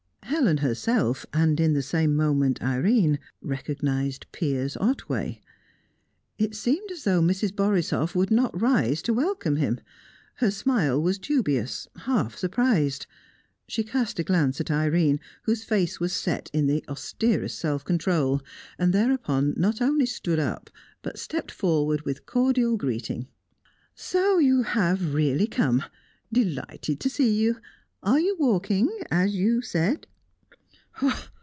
[0.23, 5.39] Helen herself, and in the same moment, Irene, recognised Piers Otway.
[6.39, 7.51] It seemed as though Mrs.
[7.51, 9.79] Borisoff would not rise to welcome him;
[10.35, 13.05] her smile was dubious, half surprised.
[13.67, 18.41] She cast a glance at Irene, whose face was set in the austerest self control,
[18.79, 20.71] and thereupon not only stood up,
[21.03, 23.27] but stepped forward with cordial greeting.
[23.93, 25.83] "So you have really come!
[26.33, 27.57] Delighted to see you!
[28.01, 30.07] Are you walking as you said?"